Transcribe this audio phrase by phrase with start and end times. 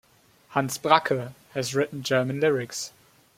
[0.55, 2.91] Hans Bracke has written German lyrics.